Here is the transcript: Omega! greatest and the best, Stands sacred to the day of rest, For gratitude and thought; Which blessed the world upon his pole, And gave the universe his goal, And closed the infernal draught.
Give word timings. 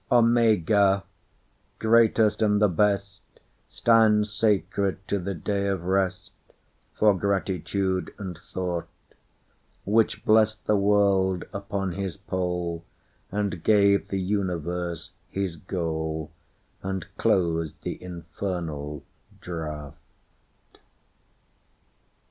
Omega! 0.11 1.03
greatest 1.77 2.41
and 2.41 2.59
the 2.59 2.67
best, 2.67 3.21
Stands 3.69 4.33
sacred 4.33 4.97
to 5.07 5.19
the 5.19 5.35
day 5.35 5.67
of 5.67 5.83
rest, 5.83 6.31
For 6.97 7.15
gratitude 7.15 8.11
and 8.17 8.35
thought; 8.35 8.87
Which 9.85 10.25
blessed 10.25 10.65
the 10.65 10.75
world 10.75 11.43
upon 11.53 11.91
his 11.91 12.17
pole, 12.17 12.83
And 13.31 13.63
gave 13.63 14.07
the 14.07 14.19
universe 14.19 15.11
his 15.29 15.55
goal, 15.55 16.31
And 16.81 17.05
closed 17.17 17.79
the 17.83 18.01
infernal 18.01 19.03
draught. 19.39 20.79